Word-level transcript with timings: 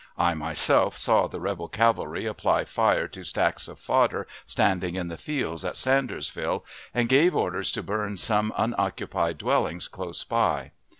I 0.17 0.33
myself 0.33 0.97
saw 0.97 1.27
the 1.27 1.39
rebel 1.39 1.67
cavalry 1.67 2.25
apply 2.25 2.65
fire 2.65 3.07
to 3.09 3.23
stacks 3.23 3.67
of 3.67 3.77
fodder 3.79 4.25
standing 4.47 4.95
in 4.95 5.09
the 5.09 5.15
fields 5.15 5.63
at 5.63 5.75
Sandersville, 5.77 6.65
and 6.91 7.07
gave 7.07 7.35
orders 7.35 7.71
to 7.73 7.83
burn 7.83 8.17
some 8.17 8.51
unoccupied 8.57 9.37
dwellings 9.37 9.87
close 9.87 10.23
by. 10.23 10.71